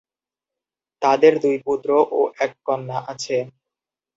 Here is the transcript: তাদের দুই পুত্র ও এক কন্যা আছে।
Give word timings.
তাদের 1.01 1.33
দুই 1.43 1.57
পুত্র 1.65 1.89
ও 2.11 2.19
এক 2.39 2.51
কন্যা 2.65 2.97
আছে। 3.11 3.37